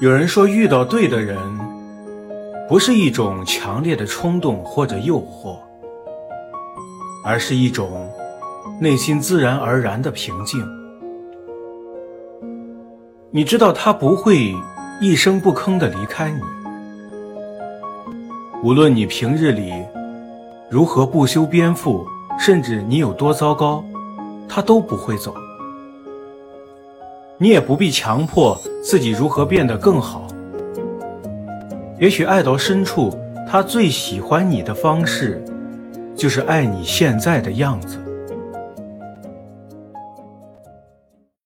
[0.00, 1.36] 有人说，遇到对的人，
[2.68, 5.56] 不是一种强烈的冲动或者诱惑，
[7.24, 8.08] 而是一种
[8.80, 10.64] 内心自然而然的平静。
[13.30, 14.54] 你知道他不会
[15.00, 16.40] 一声不吭地离开你，
[18.62, 19.72] 无论你平日里
[20.70, 22.06] 如何不修边幅，
[22.38, 23.84] 甚至你有多糟糕，
[24.48, 25.34] 他都不会走。
[27.36, 28.56] 你也不必强迫
[28.88, 30.26] 自己如何变得更好。
[31.98, 33.14] 也许爱到深处，
[33.46, 35.44] 他最喜欢你的方式，
[36.16, 37.98] 就是爱你现在的样子。